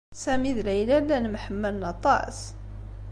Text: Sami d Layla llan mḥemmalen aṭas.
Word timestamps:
Sami 0.23 0.51
d 0.57 0.59
Layla 0.65 0.97
llan 1.03 1.29
mḥemmalen 1.35 1.83
aṭas. 1.93 2.37